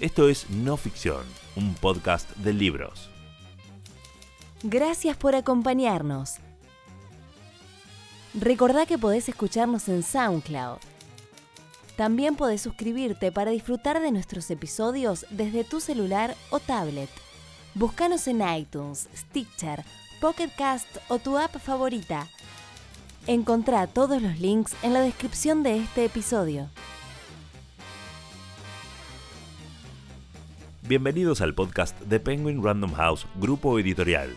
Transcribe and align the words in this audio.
Esto 0.00 0.28
es 0.28 0.50
No 0.50 0.76
Ficción, 0.76 1.24
un 1.54 1.72
podcast 1.74 2.28
de 2.36 2.52
libros. 2.52 3.08
Gracias 4.64 5.16
por 5.16 5.36
acompañarnos. 5.36 6.38
Recordá 8.34 8.86
que 8.86 8.98
podés 8.98 9.28
escucharnos 9.28 9.88
en 9.88 10.02
SoundCloud. 10.02 10.78
También 11.96 12.34
podés 12.34 12.60
suscribirte 12.60 13.30
para 13.30 13.52
disfrutar 13.52 14.00
de 14.00 14.10
nuestros 14.10 14.50
episodios 14.50 15.26
desde 15.30 15.62
tu 15.62 15.78
celular 15.78 16.34
o 16.50 16.58
tablet. 16.58 17.10
Búscanos 17.76 18.26
en 18.26 18.42
iTunes, 18.42 19.08
Stitcher, 19.16 19.84
Pocket 20.20 20.50
Cast 20.58 20.88
o 21.06 21.20
tu 21.20 21.38
app 21.38 21.56
favorita. 21.58 22.26
Encontrá 23.28 23.86
todos 23.86 24.20
los 24.20 24.40
links 24.40 24.74
en 24.82 24.92
la 24.92 25.02
descripción 25.02 25.62
de 25.62 25.78
este 25.78 26.04
episodio. 26.04 26.68
Bienvenidos 30.86 31.40
al 31.40 31.54
podcast 31.54 31.98
de 32.02 32.20
Penguin 32.20 32.62
Random 32.62 32.92
House, 32.92 33.26
grupo 33.40 33.78
editorial. 33.78 34.28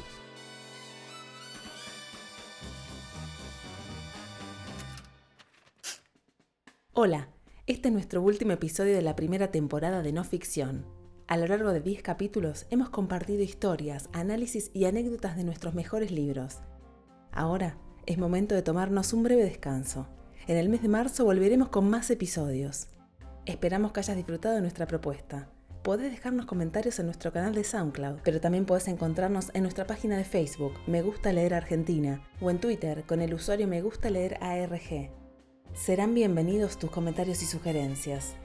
Hola, 6.93 7.27
este 7.65 7.89
es 7.89 7.93
nuestro 7.93 8.21
último 8.21 8.53
episodio 8.53 8.95
de 8.95 9.01
la 9.01 9.17
primera 9.17 9.51
temporada 9.51 10.01
de 10.01 10.13
No 10.13 10.23
Ficción. 10.23 10.85
A 11.27 11.35
lo 11.35 11.47
largo 11.47 11.73
de 11.73 11.81
10 11.81 12.01
capítulos 12.01 12.65
hemos 12.69 12.89
compartido 12.91 13.43
historias, 13.43 14.07
análisis 14.13 14.71
y 14.73 14.85
anécdotas 14.85 15.35
de 15.35 15.43
nuestros 15.43 15.73
mejores 15.73 16.11
libros. 16.11 16.61
Ahora 17.33 17.77
es 18.05 18.17
momento 18.17 18.55
de 18.55 18.61
tomarnos 18.61 19.11
un 19.11 19.23
breve 19.23 19.43
descanso. 19.43 20.07
En 20.47 20.55
el 20.55 20.69
mes 20.69 20.81
de 20.81 20.87
marzo 20.87 21.25
volveremos 21.25 21.67
con 21.67 21.89
más 21.89 22.09
episodios. 22.09 22.87
Esperamos 23.45 23.91
que 23.91 23.99
hayas 23.99 24.15
disfrutado 24.15 24.55
de 24.55 24.61
nuestra 24.61 24.87
propuesta. 24.87 25.49
Podés 25.87 26.11
dejarnos 26.11 26.45
comentarios 26.45 26.99
en 26.99 27.05
nuestro 27.05 27.31
canal 27.31 27.55
de 27.55 27.63
SoundCloud, 27.63 28.19
pero 28.21 28.41
también 28.41 28.65
podés 28.65 28.89
encontrarnos 28.89 29.51
en 29.53 29.63
nuestra 29.63 29.87
página 29.87 30.17
de 30.17 30.25
Facebook, 30.25 30.73
Me 30.85 31.01
Gusta 31.01 31.31
Leer 31.31 31.53
Argentina, 31.53 32.21
o 32.41 32.51
en 32.51 32.59
Twitter 32.59 33.05
con 33.05 33.21
el 33.21 33.33
usuario 33.33 33.69
Me 33.69 33.81
Gusta 33.81 34.09
Leer 34.09 34.37
ARG. 34.41 35.09
Serán 35.73 36.13
bienvenidos 36.13 36.77
tus 36.77 36.91
comentarios 36.91 37.41
y 37.41 37.45
sugerencias. 37.45 38.35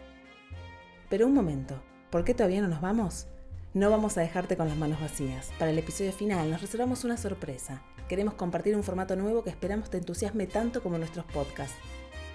Pero 1.10 1.26
un 1.26 1.34
momento, 1.34 1.82
¿por 2.10 2.22
qué 2.22 2.32
todavía 2.32 2.60
no 2.60 2.68
nos 2.68 2.80
vamos? 2.80 3.26
No 3.74 3.90
vamos 3.90 4.16
a 4.16 4.20
dejarte 4.20 4.56
con 4.56 4.68
las 4.68 4.76
manos 4.76 5.00
vacías. 5.00 5.50
Para 5.58 5.72
el 5.72 5.78
episodio 5.78 6.12
final 6.12 6.48
nos 6.48 6.60
reservamos 6.60 7.02
una 7.02 7.16
sorpresa. 7.16 7.82
Queremos 8.08 8.34
compartir 8.34 8.76
un 8.76 8.84
formato 8.84 9.16
nuevo 9.16 9.42
que 9.42 9.50
esperamos 9.50 9.90
te 9.90 9.98
entusiasme 9.98 10.46
tanto 10.46 10.80
como 10.80 10.96
nuestros 10.96 11.24
podcasts. 11.24 11.74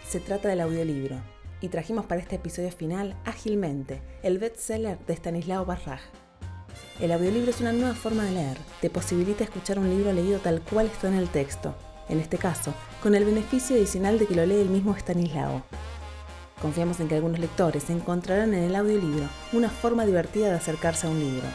Se 0.05 0.19
trata 0.19 0.49
del 0.49 0.59
audiolibro. 0.59 1.36
Y 1.59 1.69
trajimos 1.69 2.05
para 2.05 2.22
este 2.22 2.36
episodio 2.36 2.72
final, 2.72 3.16
ágilmente, 3.25 4.02
el 4.22 4.38
bestseller 4.38 5.00
de 5.08 5.13
Stanislao 5.13 5.66
Barraj. 5.66 6.02
El 6.99 7.11
audiolibro 7.11 7.49
es 7.49 7.61
una 7.61 7.73
nueva 7.73 7.95
forma 7.95 8.23
de 8.25 8.31
leer. 8.31 8.58
Te 8.80 8.89
posibilita 8.89 9.44
escuchar 9.44 9.80
un 9.80 9.89
libro 9.89 10.14
leído 10.14 10.39
tal 10.39 10.61
cual 10.61 10.86
está 10.88 11.08
en 11.08 11.16
el 11.16 11.30
texto, 11.30 11.75
en 12.09 12.19
este 12.19 12.38
caso, 12.38 12.73
con 13.02 13.16
el 13.16 13.25
beneficio 13.25 13.75
adicional 13.75 14.19
de 14.19 14.27
que 14.27 14.36
lo 14.36 14.45
lee 14.45 14.61
el 14.61 14.69
mismo 14.69 14.95
Stanislao. 14.95 15.64
Confiamos 16.61 16.99
en 16.99 17.08
que 17.08 17.16
algunos 17.16 17.39
lectores 17.39 17.89
encontrarán 17.89 18.53
en 18.53 18.64
el 18.64 18.75
audiolibro 18.75 19.27
una 19.53 19.69
forma 19.69 20.05
divertida 20.05 20.49
de 20.49 20.55
acercarse 20.55 21.08
a 21.08 21.09
un 21.09 21.19
libro. 21.19 21.47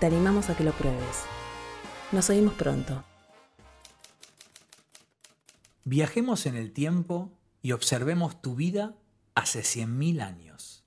Te 0.00 0.06
animamos 0.06 0.50
a 0.50 0.56
que 0.56 0.64
lo 0.64 0.72
pruebes. 0.72 1.24
Nos 2.12 2.28
oímos 2.30 2.54
pronto. 2.54 3.04
Viajemos 5.84 6.46
en 6.46 6.56
el 6.56 6.72
tiempo 6.72 7.30
y 7.66 7.72
observemos 7.72 8.40
tu 8.40 8.54
vida 8.54 8.94
hace 9.34 9.62
100.000 9.62 10.22
años. 10.22 10.84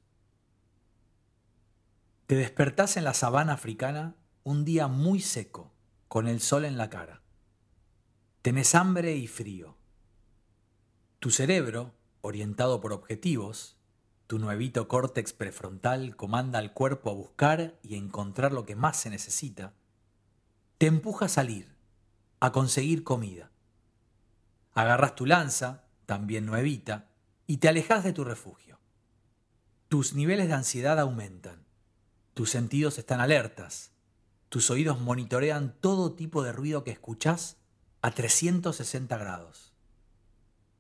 Te 2.26 2.36
despertás 2.36 2.96
en 2.96 3.04
la 3.04 3.14
sabana 3.14 3.52
africana 3.52 4.16
un 4.44 4.64
día 4.64 4.88
muy 4.88 5.20
seco, 5.20 5.74
con 6.08 6.30
el 6.30 6.40
sol 6.40 6.64
en 6.64 6.78
la 6.78 6.90
cara. 6.90 7.22
Tenés 8.42 8.76
hambre 8.76 9.18
y 9.18 9.28
frío. 9.28 9.76
Tu 11.20 11.32
cerebro, 11.32 11.96
orientado 12.22 12.80
por 12.80 12.94
objetivos, 12.94 13.78
tu 14.26 14.40
nuevito 14.40 14.88
córtex 14.88 15.34
prefrontal 15.34 16.16
comanda 16.16 16.60
al 16.60 16.72
cuerpo 16.72 17.10
a 17.10 17.14
buscar 17.14 17.78
y 17.84 17.96
encontrar 17.96 18.54
lo 18.54 18.66
que 18.66 18.78
más 18.78 18.96
se 18.96 19.10
necesita, 19.10 19.74
te 20.78 20.86
empuja 20.86 21.26
a 21.26 21.28
salir, 21.28 21.76
a 22.40 22.54
conseguir 22.54 23.04
comida. 23.04 23.52
Agarras 24.72 25.16
tu 25.16 25.26
lanza, 25.26 25.89
también 26.10 26.48
nuevita, 26.48 27.08
y 27.46 27.58
te 27.58 27.70
alejas 27.70 28.04
de 28.04 28.14
tu 28.14 28.24
refugio. 28.24 28.80
Tus 29.90 30.16
niveles 30.16 30.48
de 30.48 30.56
ansiedad 30.56 31.00
aumentan, 31.00 31.68
tus 32.34 32.50
sentidos 32.50 32.98
están 32.98 33.22
alertas, 33.22 33.92
tus 34.50 34.72
oídos 34.72 35.00
monitorean 35.00 35.76
todo 35.80 36.14
tipo 36.14 36.42
de 36.42 36.52
ruido 36.52 36.84
que 36.84 36.90
escuchás 36.90 37.58
a 38.02 38.10
360 38.10 39.20
grados. 39.20 39.72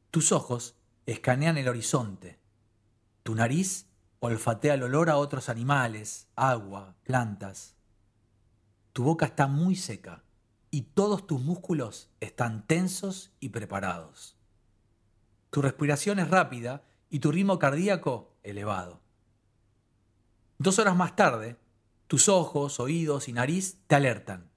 Tus 0.09 0.31
ojos 0.31 0.73
escanean 1.05 1.59
el 1.59 1.67
horizonte. 1.67 2.39
Tu 3.21 3.35
nariz 3.35 3.85
olfatea 4.21 4.73
el 4.73 4.81
olor 4.81 5.11
a 5.11 5.17
otros 5.17 5.47
animales, 5.47 6.27
agua, 6.35 6.95
plantas. 7.03 7.75
Tu 8.93 9.03
boca 9.03 9.27
está 9.27 9.45
muy 9.45 9.75
seca 9.75 10.23
y 10.71 10.81
todos 10.81 11.27
tus 11.27 11.39
músculos 11.39 12.09
están 12.19 12.65
tensos 12.65 13.31
y 13.39 13.49
preparados. 13.49 14.38
Tu 15.49 15.61
respiración 15.61 16.19
es 16.19 16.29
rápida 16.29 16.83
y 17.09 17.19
tu 17.19 17.31
ritmo 17.31 17.57
cardíaco 17.59 18.35
elevado. 18.43 19.01
Dos 20.57 20.77
horas 20.77 20.95
más 20.95 21.15
tarde, 21.15 21.57
tus 22.07 22.29
ojos, 22.29 22.79
oídos 22.79 23.27
y 23.29 23.33
nariz 23.33 23.79
te 23.87 23.95
alertan. 23.95 24.51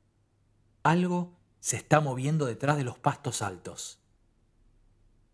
Algo 0.82 1.38
se 1.60 1.76
está 1.76 2.00
moviendo 2.00 2.44
detrás 2.44 2.76
de 2.76 2.84
los 2.84 2.98
pastos 2.98 3.40
altos. 3.40 4.00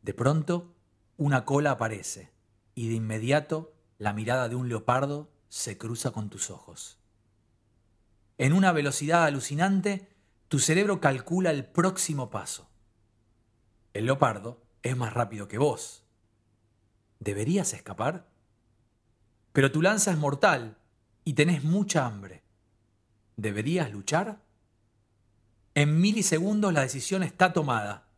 De 0.02 0.14
pronto, 0.14 0.74
una 1.16 1.44
cola 1.44 1.72
aparece 1.72 2.32
y 2.74 2.88
de 2.88 2.94
inmediato 2.94 3.74
la 3.98 4.12
mirada 4.12 4.48
de 4.48 4.54
un 4.54 4.68
leopardo 4.68 5.30
se 5.48 5.78
cruza 5.78 6.12
con 6.12 6.30
tus 6.30 6.50
ojos. 6.50 6.98
En 8.36 8.52
una 8.52 8.70
velocidad 8.72 9.24
alucinante, 9.24 10.08
tu 10.46 10.60
cerebro 10.60 11.00
calcula 11.00 11.50
el 11.50 11.64
próximo 11.64 12.30
paso. 12.30 12.68
El 13.94 14.06
leopardo 14.06 14.62
es 14.82 14.96
más 14.96 15.12
rápido 15.12 15.48
que 15.48 15.58
vos. 15.58 16.04
¿Deberías 17.20 17.72
escapar? 17.74 18.28
Pero 19.52 19.72
tu 19.72 19.82
lanza 19.82 20.12
es 20.12 20.18
mortal 20.18 20.78
y 21.24 21.34
tenés 21.34 21.64
mucha 21.64 22.06
hambre. 22.06 22.42
¿Deberías 23.36 23.90
luchar? 23.90 24.40
En 25.74 26.00
milisegundos 26.00 26.72
la 26.72 26.82
decisión 26.82 27.22
está 27.22 27.52
tomada. 27.52 28.08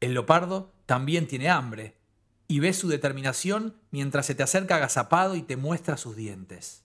El 0.00 0.14
leopardo 0.14 0.72
también 0.86 1.26
tiene 1.26 1.48
hambre 1.48 1.96
y 2.48 2.60
ve 2.60 2.72
su 2.72 2.88
determinación 2.88 3.76
mientras 3.90 4.26
se 4.26 4.34
te 4.34 4.42
acerca 4.42 4.76
agazapado 4.76 5.36
y 5.36 5.42
te 5.42 5.56
muestra 5.56 5.96
sus 5.96 6.16
dientes. 6.16 6.84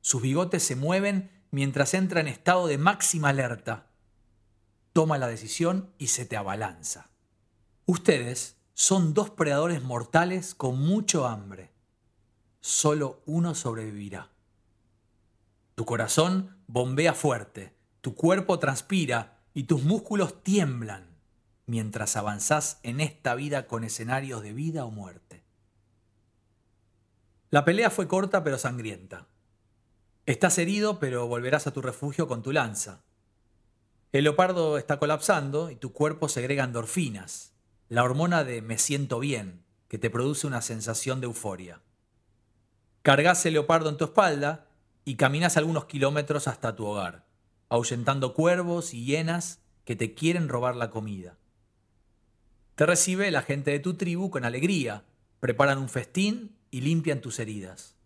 Sus 0.00 0.22
bigotes 0.22 0.62
se 0.62 0.74
mueven 0.74 1.30
mientras 1.50 1.94
entra 1.94 2.20
en 2.20 2.28
estado 2.28 2.66
de 2.66 2.78
máxima 2.78 3.28
alerta. 3.28 3.90
Toma 4.92 5.18
la 5.18 5.28
decisión 5.28 5.92
y 5.98 6.08
se 6.08 6.24
te 6.24 6.36
abalanza. 6.36 7.11
Ustedes 7.86 8.56
son 8.74 9.14
dos 9.14 9.30
predadores 9.30 9.82
mortales 9.82 10.54
con 10.54 10.78
mucho 10.78 11.26
hambre. 11.26 11.70
Solo 12.60 13.22
uno 13.26 13.54
sobrevivirá. 13.54 14.30
Tu 15.74 15.84
corazón 15.84 16.56
bombea 16.66 17.14
fuerte 17.14 17.72
tu 18.02 18.16
cuerpo 18.16 18.58
transpira 18.58 19.38
y 19.54 19.64
tus 19.64 19.84
músculos 19.84 20.42
tiemblan 20.42 21.06
mientras 21.66 22.16
avanzás 22.16 22.80
en 22.82 23.00
esta 23.00 23.36
vida 23.36 23.68
con 23.68 23.84
escenarios 23.84 24.42
de 24.42 24.52
vida 24.52 24.84
o 24.84 24.90
muerte. 24.90 25.44
La 27.50 27.64
pelea 27.64 27.90
fue 27.90 28.08
corta 28.08 28.42
pero 28.42 28.58
sangrienta. 28.58 29.28
Estás 30.26 30.58
herido 30.58 30.98
pero 30.98 31.28
volverás 31.28 31.68
a 31.68 31.72
tu 31.72 31.80
refugio 31.80 32.26
con 32.26 32.42
tu 32.42 32.50
lanza. 32.50 33.04
El 34.10 34.24
leopardo 34.24 34.78
está 34.78 34.98
colapsando 34.98 35.70
y 35.70 35.76
tu 35.76 35.92
cuerpo 35.92 36.28
segrega 36.28 36.64
endorfinas, 36.64 37.51
la 37.92 38.04
hormona 38.04 38.42
de 38.42 38.62
me 38.62 38.78
siento 38.78 39.18
bien, 39.18 39.66
que 39.88 39.98
te 39.98 40.08
produce 40.08 40.46
una 40.46 40.62
sensación 40.62 41.20
de 41.20 41.26
euforia. 41.26 41.82
Cargas 43.02 43.44
el 43.44 43.52
leopardo 43.52 43.90
en 43.90 43.98
tu 43.98 44.06
espalda 44.06 44.66
y 45.04 45.16
caminas 45.16 45.58
algunos 45.58 45.84
kilómetros 45.84 46.48
hasta 46.48 46.74
tu 46.74 46.86
hogar 46.86 47.26
ahuyentando 47.68 48.32
cuervos 48.32 48.94
y 48.94 49.04
hienas 49.04 49.60
que 49.86 49.94
te 49.94 50.14
quieren 50.14 50.48
robar 50.48 50.74
la 50.74 50.90
comida. 50.90 51.38
Te 52.76 52.86
recibe 52.86 53.30
la 53.30 53.40
gente 53.40 53.72
de 53.72 53.78
tu 53.78 53.94
tribu 53.94 54.30
con 54.30 54.46
alegría, 54.46 55.04
preparan 55.38 55.76
un 55.76 55.90
festín 55.90 56.56
y 56.70 56.80
limpian 56.82 57.20
tus 57.20 57.38
heridas. 57.38 57.96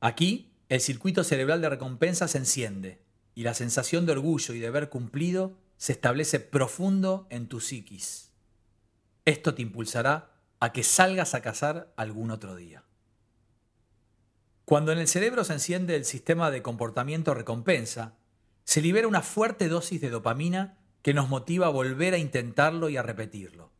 Aquí, 0.00 0.52
el 0.68 0.80
circuito 0.80 1.24
cerebral 1.24 1.60
de 1.60 1.68
recompensa 1.68 2.26
se 2.26 2.38
enciende 2.38 3.02
y 3.36 3.42
la 3.42 3.54
sensación 3.54 4.06
de 4.06 4.12
orgullo 4.12 4.54
y 4.54 4.60
deber 4.60 4.88
cumplido 4.88 5.52
se 5.76 5.92
establece 5.92 6.38
profundo 6.38 7.26
en 7.30 7.48
tu 7.48 7.60
psiquis. 7.60 8.31
Esto 9.24 9.54
te 9.54 9.62
impulsará 9.62 10.32
a 10.58 10.72
que 10.72 10.82
salgas 10.82 11.34
a 11.34 11.42
cazar 11.42 11.92
algún 11.96 12.30
otro 12.30 12.56
día. 12.56 12.84
Cuando 14.64 14.92
en 14.92 14.98
el 14.98 15.08
cerebro 15.08 15.44
se 15.44 15.52
enciende 15.52 15.96
el 15.96 16.04
sistema 16.04 16.50
de 16.50 16.62
comportamiento 16.62 17.34
recompensa, 17.34 18.16
se 18.64 18.80
libera 18.80 19.08
una 19.08 19.22
fuerte 19.22 19.68
dosis 19.68 20.00
de 20.00 20.10
dopamina 20.10 20.78
que 21.02 21.14
nos 21.14 21.28
motiva 21.28 21.66
a 21.66 21.70
volver 21.70 22.14
a 22.14 22.18
intentarlo 22.18 22.88
y 22.88 22.96
a 22.96 23.02
repetirlo. 23.02 23.70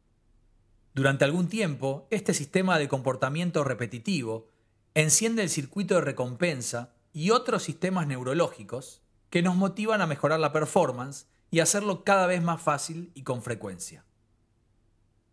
Durante 0.95 1.25
algún 1.25 1.49
tiempo, 1.49 2.07
este 2.11 2.35
sistema 2.35 2.79
de 2.79 2.89
comportamiento 2.89 3.65
repetitivo 3.65 4.49
enciende 4.95 5.43
el 5.43 5.49
circuito 5.49 5.95
de 5.95 6.03
recompensa 6.03 6.93
y 7.13 7.31
otros 7.31 7.63
sistemas 7.63 8.07
neurológicos 8.07 9.01
que 9.31 9.43
nos 9.43 9.57
motivan 9.57 10.03
a 10.03 10.07
mejorar 10.07 10.41
la 10.41 10.53
performance 10.53 11.27
y 11.51 11.61
hacerlo 11.61 12.05
cada 12.05 12.27
vez 12.27 12.43
más 12.43 12.61
fácil 12.61 13.11
y 13.15 13.23
con 13.23 13.43
frecuencia. 13.43 14.05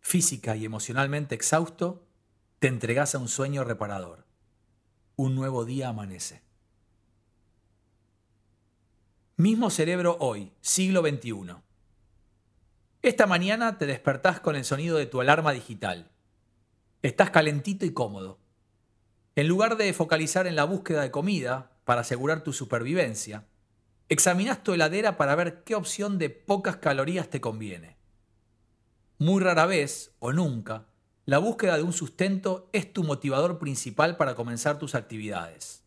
Física 0.01 0.55
y 0.55 0.65
emocionalmente 0.65 1.35
exhausto, 1.35 2.05
te 2.59 2.67
entregas 2.67 3.15
a 3.15 3.19
un 3.19 3.27
sueño 3.27 3.63
reparador. 3.63 4.25
Un 5.15 5.35
nuevo 5.35 5.65
día 5.65 5.89
amanece. 5.89 6.41
Mismo 9.37 9.69
cerebro 9.69 10.17
hoy, 10.19 10.51
siglo 10.61 11.01
XXI. 11.01 11.55
Esta 13.01 13.27
mañana 13.27 13.77
te 13.77 13.85
despertás 13.85 14.41
con 14.41 14.57
el 14.57 14.65
sonido 14.65 14.97
de 14.97 15.05
tu 15.05 15.21
alarma 15.21 15.53
digital. 15.53 16.11
Estás 17.01 17.29
calentito 17.29 17.85
y 17.85 17.93
cómodo. 17.93 18.39
En 19.35 19.47
lugar 19.47 19.77
de 19.77 19.93
focalizar 19.93 20.47
en 20.47 20.57
la 20.57 20.65
búsqueda 20.65 21.01
de 21.01 21.11
comida 21.11 21.71
para 21.85 22.01
asegurar 22.01 22.43
tu 22.43 22.51
supervivencia, 22.51 23.45
examinas 24.09 24.63
tu 24.63 24.73
heladera 24.73 25.15
para 25.15 25.35
ver 25.35 25.63
qué 25.63 25.75
opción 25.75 26.17
de 26.17 26.29
pocas 26.29 26.75
calorías 26.75 27.29
te 27.29 27.39
conviene. 27.39 27.98
Muy 29.19 29.43
rara 29.43 29.67
vez, 29.67 30.11
o 30.17 30.33
nunca, 30.33 30.87
la 31.25 31.37
búsqueda 31.37 31.77
de 31.77 31.83
un 31.83 31.93
sustento 31.93 32.69
es 32.73 32.91
tu 32.91 33.03
motivador 33.03 33.59
principal 33.59 34.17
para 34.17 34.33
comenzar 34.33 34.79
tus 34.79 34.95
actividades. 34.95 35.83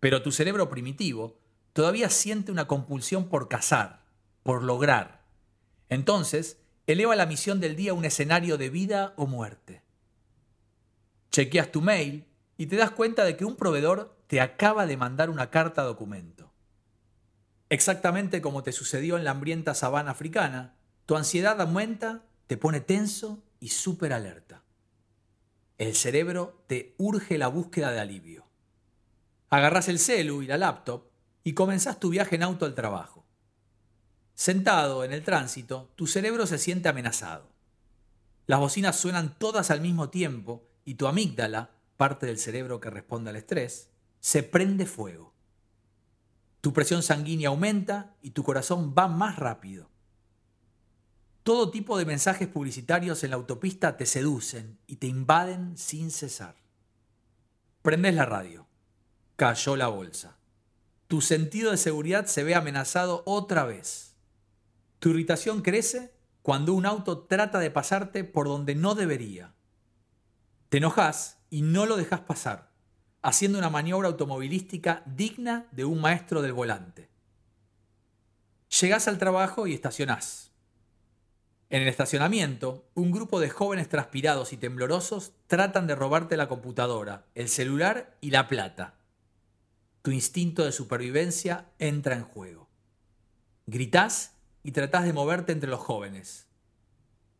Pero 0.00 0.22
tu 0.22 0.32
cerebro 0.32 0.70
primitivo 0.70 1.38
todavía 1.74 2.08
siente 2.08 2.50
una 2.50 2.66
compulsión 2.66 3.28
por 3.28 3.48
cazar, 3.48 4.04
por 4.42 4.62
lograr, 4.62 5.22
entonces, 5.92 6.56
eleva 6.86 7.16
la 7.16 7.26
misión 7.26 7.60
del 7.60 7.76
día 7.76 7.90
a 7.90 7.94
un 7.94 8.06
escenario 8.06 8.56
de 8.56 8.70
vida 8.70 9.12
o 9.16 9.26
muerte. 9.26 9.82
Chequeas 11.30 11.70
tu 11.70 11.82
mail 11.82 12.26
y 12.56 12.64
te 12.64 12.76
das 12.76 12.92
cuenta 12.92 13.24
de 13.24 13.36
que 13.36 13.44
un 13.44 13.56
proveedor 13.56 14.16
te 14.26 14.40
acaba 14.40 14.86
de 14.86 14.96
mandar 14.96 15.28
una 15.28 15.50
carta 15.50 15.82
documento. 15.82 16.50
Exactamente 17.68 18.40
como 18.40 18.62
te 18.62 18.72
sucedió 18.72 19.18
en 19.18 19.24
la 19.24 19.32
hambrienta 19.32 19.74
sabana 19.74 20.12
africana, 20.12 20.76
tu 21.12 21.18
ansiedad 21.18 21.60
aumenta, 21.60 22.24
te 22.46 22.56
pone 22.56 22.80
tenso 22.80 23.42
y 23.60 23.68
súper 23.68 24.14
alerta. 24.14 24.62
El 25.76 25.94
cerebro 25.94 26.64
te 26.68 26.94
urge 26.96 27.36
la 27.36 27.48
búsqueda 27.48 27.90
de 27.90 28.00
alivio. 28.00 28.46
Agarras 29.50 29.88
el 29.88 29.98
celu 29.98 30.40
y 30.40 30.46
la 30.46 30.56
laptop 30.56 31.10
y 31.44 31.52
comenzás 31.52 32.00
tu 32.00 32.08
viaje 32.08 32.36
en 32.36 32.44
auto 32.44 32.64
al 32.64 32.74
trabajo. 32.74 33.26
Sentado 34.32 35.04
en 35.04 35.12
el 35.12 35.22
tránsito, 35.22 35.92
tu 35.96 36.06
cerebro 36.06 36.46
se 36.46 36.56
siente 36.56 36.88
amenazado. 36.88 37.52
Las 38.46 38.60
bocinas 38.60 38.96
suenan 38.96 39.38
todas 39.38 39.70
al 39.70 39.82
mismo 39.82 40.08
tiempo 40.08 40.66
y 40.86 40.94
tu 40.94 41.08
amígdala, 41.08 41.72
parte 41.98 42.24
del 42.24 42.38
cerebro 42.38 42.80
que 42.80 42.88
responde 42.88 43.28
al 43.28 43.36
estrés, 43.36 43.90
se 44.20 44.42
prende 44.42 44.86
fuego. 44.86 45.34
Tu 46.62 46.72
presión 46.72 47.02
sanguínea 47.02 47.50
aumenta 47.50 48.16
y 48.22 48.30
tu 48.30 48.42
corazón 48.44 48.94
va 48.96 49.08
más 49.08 49.36
rápido. 49.36 49.91
Todo 51.42 51.70
tipo 51.70 51.98
de 51.98 52.04
mensajes 52.04 52.46
publicitarios 52.46 53.24
en 53.24 53.30
la 53.30 53.36
autopista 53.36 53.96
te 53.96 54.06
seducen 54.06 54.78
y 54.86 54.96
te 54.96 55.08
invaden 55.08 55.76
sin 55.76 56.12
cesar. 56.12 56.54
Prendes 57.82 58.14
la 58.14 58.24
radio. 58.24 58.68
Cayó 59.34 59.74
la 59.76 59.88
bolsa. 59.88 60.36
Tu 61.08 61.20
sentido 61.20 61.72
de 61.72 61.78
seguridad 61.78 62.26
se 62.26 62.44
ve 62.44 62.54
amenazado 62.54 63.24
otra 63.26 63.64
vez. 63.64 64.14
Tu 65.00 65.08
irritación 65.08 65.62
crece 65.62 66.14
cuando 66.42 66.74
un 66.74 66.86
auto 66.86 67.24
trata 67.24 67.58
de 67.58 67.72
pasarte 67.72 68.22
por 68.22 68.46
donde 68.46 68.76
no 68.76 68.94
debería. 68.94 69.52
Te 70.68 70.78
enojas 70.78 71.38
y 71.50 71.62
no 71.62 71.86
lo 71.86 71.96
dejas 71.96 72.20
pasar, 72.20 72.70
haciendo 73.20 73.58
una 73.58 73.68
maniobra 73.68 74.08
automovilística 74.08 75.02
digna 75.06 75.66
de 75.72 75.84
un 75.84 76.00
maestro 76.00 76.40
del 76.40 76.52
volante. 76.52 77.10
Llegás 78.80 79.08
al 79.08 79.18
trabajo 79.18 79.66
y 79.66 79.74
estacionás. 79.74 80.51
En 81.72 81.80
el 81.80 81.88
estacionamiento, 81.88 82.84
un 82.92 83.12
grupo 83.12 83.40
de 83.40 83.48
jóvenes 83.48 83.88
transpirados 83.88 84.52
y 84.52 84.58
temblorosos 84.58 85.32
tratan 85.46 85.86
de 85.86 85.94
robarte 85.94 86.36
la 86.36 86.46
computadora, 86.46 87.24
el 87.34 87.48
celular 87.48 88.14
y 88.20 88.28
la 88.28 88.46
plata. 88.46 88.96
Tu 90.02 90.10
instinto 90.10 90.66
de 90.66 90.72
supervivencia 90.72 91.70
entra 91.78 92.14
en 92.14 92.24
juego. 92.24 92.68
Gritás 93.64 94.34
y 94.62 94.72
tratás 94.72 95.04
de 95.04 95.14
moverte 95.14 95.52
entre 95.52 95.70
los 95.70 95.80
jóvenes. 95.80 96.46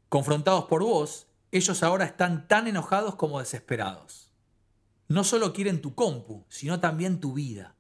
Confrontados 0.08 0.64
por 0.64 0.82
vos, 0.82 1.26
ellos 1.50 1.82
ahora 1.82 2.06
están 2.06 2.49
tan 2.49 2.67
enojados 2.67 3.17
como 3.17 3.38
desesperados. 3.38 4.32
No 5.08 5.25
solo 5.25 5.52
quieren 5.52 5.82
tu 5.82 5.94
compu, 5.94 6.46
sino 6.49 6.81
también 6.81 7.20
tu 7.20 7.35
vida. 7.35 7.75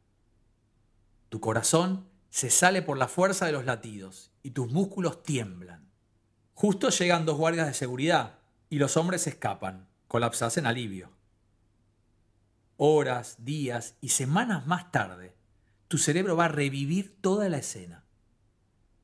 Tu 1.30 1.40
corazón 1.40 2.10
se 2.28 2.50
sale 2.50 2.82
por 2.82 2.98
la 2.98 3.08
fuerza 3.08 3.46
de 3.46 3.52
los 3.52 3.64
latidos 3.64 4.32
y 4.42 4.50
tus 4.50 4.70
músculos 4.70 5.22
tiemblan. 5.22 5.91
Justo 6.54 6.90
llegan 6.90 7.26
dos 7.26 7.36
guardias 7.36 7.66
de 7.66 7.74
seguridad 7.74 8.38
y 8.68 8.78
los 8.78 8.96
hombres 8.96 9.26
escapan, 9.26 9.88
colapsas 10.08 10.56
en 10.56 10.66
alivio. 10.66 11.10
Horas, 12.76 13.36
días 13.44 13.96
y 14.00 14.10
semanas 14.10 14.66
más 14.66 14.90
tarde, 14.92 15.34
tu 15.88 15.98
cerebro 15.98 16.36
va 16.36 16.46
a 16.46 16.48
revivir 16.48 17.20
toda 17.20 17.48
la 17.48 17.58
escena. 17.58 18.04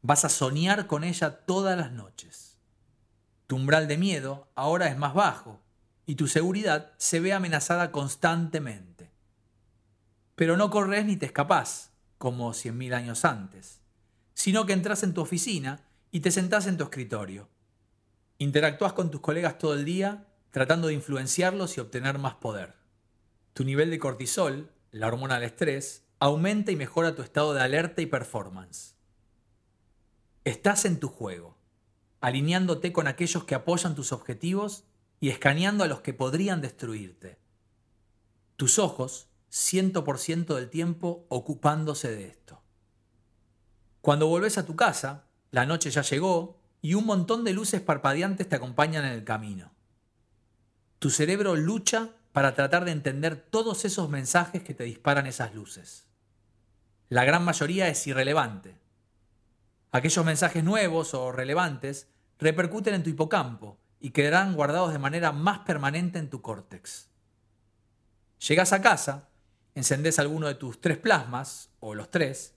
Vas 0.02 0.24
a 0.24 0.28
soñar 0.28 0.86
con 0.86 1.04
ella 1.04 1.44
todas 1.44 1.76
las 1.76 1.92
noches. 1.92 2.58
Tu 3.46 3.56
umbral 3.56 3.88
de 3.88 3.98
miedo 3.98 4.48
ahora 4.54 4.88
es 4.88 4.96
más 4.96 5.14
bajo 5.14 5.60
y 6.06 6.14
tu 6.14 6.28
seguridad 6.28 6.92
se 6.96 7.20
ve 7.20 7.32
amenazada 7.32 7.92
constantemente. 7.92 9.10
Pero 10.34 10.56
no 10.56 10.70
corres 10.70 11.04
ni 11.04 11.16
te 11.16 11.26
escapás, 11.26 11.90
como 12.16 12.54
cien 12.54 12.78
mil 12.78 12.94
años 12.94 13.24
antes, 13.24 13.80
sino 14.34 14.66
que 14.66 14.72
entras 14.72 15.02
en 15.02 15.14
tu 15.14 15.20
oficina 15.20 15.87
y 16.10 16.20
te 16.20 16.30
sentás 16.30 16.66
en 16.66 16.76
tu 16.76 16.84
escritorio. 16.84 17.48
Interactúas 18.38 18.92
con 18.92 19.10
tus 19.10 19.20
colegas 19.20 19.58
todo 19.58 19.74
el 19.74 19.84
día 19.84 20.26
tratando 20.50 20.88
de 20.88 20.94
influenciarlos 20.94 21.76
y 21.76 21.80
obtener 21.80 22.18
más 22.18 22.34
poder. 22.34 22.74
Tu 23.52 23.64
nivel 23.64 23.90
de 23.90 23.98
cortisol, 23.98 24.72
la 24.90 25.08
hormona 25.08 25.34
del 25.34 25.44
estrés, 25.44 26.06
aumenta 26.20 26.72
y 26.72 26.76
mejora 26.76 27.14
tu 27.14 27.22
estado 27.22 27.54
de 27.54 27.60
alerta 27.60 28.02
y 28.02 28.06
performance. 28.06 28.96
Estás 30.44 30.84
en 30.84 30.98
tu 30.98 31.08
juego, 31.08 31.58
alineándote 32.20 32.92
con 32.92 33.06
aquellos 33.06 33.44
que 33.44 33.54
apoyan 33.54 33.94
tus 33.94 34.12
objetivos 34.12 34.84
y 35.20 35.28
escaneando 35.28 35.84
a 35.84 35.88
los 35.88 36.00
que 36.00 36.14
podrían 36.14 36.60
destruirte. 36.60 37.38
Tus 38.56 38.78
ojos, 38.78 39.28
100% 39.50 40.54
del 40.54 40.70
tiempo 40.70 41.26
ocupándose 41.28 42.10
de 42.10 42.26
esto. 42.26 42.62
Cuando 44.00 44.26
volvés 44.26 44.58
a 44.58 44.66
tu 44.66 44.74
casa, 44.74 45.27
la 45.50 45.66
noche 45.66 45.90
ya 45.90 46.02
llegó 46.02 46.58
y 46.80 46.94
un 46.94 47.06
montón 47.06 47.44
de 47.44 47.52
luces 47.52 47.80
parpadeantes 47.80 48.48
te 48.48 48.56
acompañan 48.56 49.04
en 49.04 49.12
el 49.12 49.24
camino. 49.24 49.72
Tu 50.98 51.10
cerebro 51.10 51.56
lucha 51.56 52.10
para 52.32 52.54
tratar 52.54 52.84
de 52.84 52.92
entender 52.92 53.36
todos 53.36 53.84
esos 53.84 54.08
mensajes 54.08 54.62
que 54.62 54.74
te 54.74 54.84
disparan 54.84 55.26
esas 55.26 55.54
luces. 55.54 56.06
La 57.08 57.24
gran 57.24 57.44
mayoría 57.44 57.88
es 57.88 58.06
irrelevante, 58.06 58.78
Aquellos 59.90 60.24
mensajes 60.24 60.62
nuevos 60.62 61.14
o 61.14 61.32
relevantes 61.32 62.08
repercuten 62.38 62.94
en 62.94 63.02
tu 63.02 63.10
hipocampo 63.10 63.78
y 64.00 64.10
quedarán 64.10 64.54
guardados 64.54 64.92
de 64.92 64.98
manera 64.98 65.32
más 65.32 65.60
permanente 65.60 66.18
en 66.18 66.28
tu 66.28 66.42
córtex. 66.42 67.08
Llegas 68.46 68.72
a 68.72 68.82
casa, 68.82 69.28
encendés 69.74 70.18
alguno 70.18 70.46
de 70.46 70.54
tus 70.54 70.80
tres 70.80 70.98
plasmas, 70.98 71.70
o 71.80 71.94
los 71.94 72.10
tres, 72.10 72.54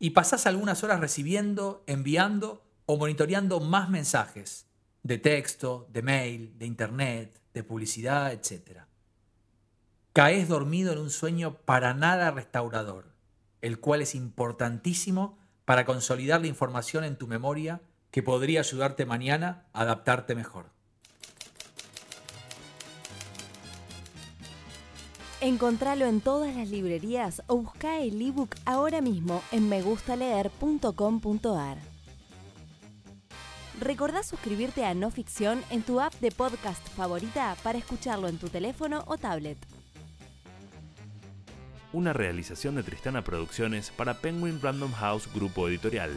y 0.00 0.10
pasás 0.10 0.46
algunas 0.46 0.82
horas 0.82 0.98
recibiendo, 0.98 1.84
enviando 1.86 2.64
o 2.86 2.96
monitoreando 2.96 3.60
más 3.60 3.90
mensajes 3.90 4.66
de 5.02 5.18
texto, 5.18 5.86
de 5.92 6.02
mail, 6.02 6.58
de 6.58 6.66
internet, 6.66 7.40
de 7.52 7.62
publicidad, 7.62 8.32
etc. 8.32 8.80
Caes 10.14 10.48
dormido 10.48 10.92
en 10.92 10.98
un 10.98 11.10
sueño 11.10 11.58
para 11.64 11.94
nada 11.94 12.30
restaurador, 12.30 13.12
el 13.60 13.78
cual 13.78 14.00
es 14.00 14.14
importantísimo 14.14 15.38
para 15.66 15.84
consolidar 15.84 16.40
la 16.40 16.48
información 16.48 17.04
en 17.04 17.16
tu 17.16 17.26
memoria 17.26 17.82
que 18.10 18.22
podría 18.22 18.60
ayudarte 18.60 19.04
mañana 19.04 19.66
a 19.74 19.82
adaptarte 19.82 20.34
mejor. 20.34 20.70
Encontralo 25.40 26.06
en 26.06 26.20
todas 26.20 26.54
las 26.54 26.68
librerías 26.68 27.42
o 27.46 27.56
busca 27.56 28.00
el 28.00 28.20
ebook 28.20 28.54
ahora 28.66 29.00
mismo 29.00 29.42
en 29.52 29.68
megustaleer.com.ar. 29.68 31.78
Recordá 33.80 34.22
suscribirte 34.22 34.84
a 34.84 34.92
No 34.92 35.10
Ficción 35.10 35.62
en 35.70 35.82
tu 35.82 36.00
app 36.00 36.12
de 36.20 36.30
podcast 36.30 36.86
favorita 36.90 37.56
para 37.62 37.78
escucharlo 37.78 38.28
en 38.28 38.36
tu 38.36 38.48
teléfono 38.48 39.04
o 39.06 39.16
tablet. 39.16 39.56
una 41.92 42.12
realización 42.12 42.76
de 42.76 42.82
Tristana 42.82 43.24
Producciones 43.24 43.90
para 43.90 44.14
Penguin 44.14 44.60
Random 44.62 44.92
House 44.92 45.28
Grupo 45.34 45.68
Editorial. 45.68 46.10